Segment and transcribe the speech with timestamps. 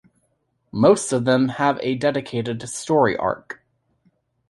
[0.71, 3.61] Most of them have a dedicated story arc.